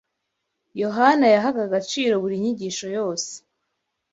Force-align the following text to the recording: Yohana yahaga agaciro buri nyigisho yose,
Yohana 0.81 1.25
yahaga 1.35 1.59
agaciro 1.67 2.13
buri 2.23 2.35
nyigisho 2.43 2.87
yose, 2.97 3.31